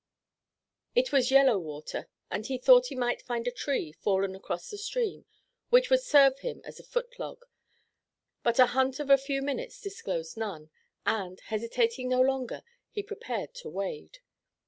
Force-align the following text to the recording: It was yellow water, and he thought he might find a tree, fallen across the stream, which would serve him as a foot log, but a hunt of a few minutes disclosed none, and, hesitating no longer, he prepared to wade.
It 0.95 1.11
was 1.11 1.29
yellow 1.29 1.59
water, 1.59 2.09
and 2.31 2.43
he 2.47 2.57
thought 2.57 2.87
he 2.87 2.95
might 2.95 3.21
find 3.21 3.47
a 3.47 3.51
tree, 3.51 3.91
fallen 3.91 4.33
across 4.33 4.67
the 4.71 4.79
stream, 4.79 5.25
which 5.69 5.91
would 5.91 6.01
serve 6.01 6.39
him 6.39 6.59
as 6.65 6.79
a 6.79 6.83
foot 6.83 7.19
log, 7.19 7.45
but 8.41 8.57
a 8.57 8.65
hunt 8.73 8.99
of 8.99 9.11
a 9.11 9.17
few 9.19 9.43
minutes 9.43 9.79
disclosed 9.79 10.37
none, 10.37 10.71
and, 11.05 11.39
hesitating 11.41 12.09
no 12.09 12.19
longer, 12.19 12.63
he 12.89 13.03
prepared 13.03 13.53
to 13.53 13.69
wade. 13.69 14.17